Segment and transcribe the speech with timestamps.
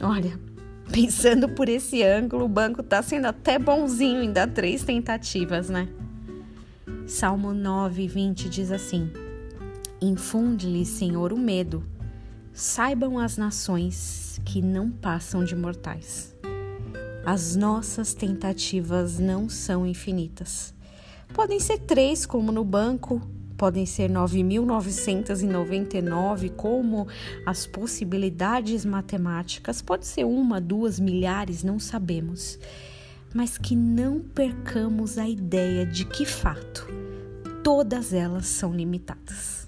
[0.00, 0.38] Olha,
[0.92, 5.88] pensando por esse ângulo, o banco está sendo até bonzinho em dar três tentativas, né?
[7.06, 9.10] Salmo 9, 20 diz assim:
[10.00, 11.82] Infunde-lhe, Senhor, o medo
[12.60, 16.34] Saibam as nações que não passam de mortais.
[17.24, 20.74] As nossas tentativas não são infinitas.
[21.32, 23.22] Podem ser três, como no banco,
[23.56, 27.06] podem ser 9.999, como
[27.46, 32.58] as possibilidades matemáticas, pode ser uma, duas, milhares, não sabemos.
[33.32, 36.88] Mas que não percamos a ideia de que fato
[37.62, 39.67] todas elas são limitadas.